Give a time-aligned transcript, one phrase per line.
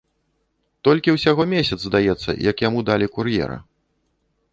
[0.87, 3.57] Толькі ўсяго месяц, здаецца, як яму далі кур'ера.